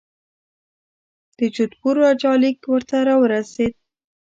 [1.37, 3.73] د جودپور راجا لیک ورته را ورسېد.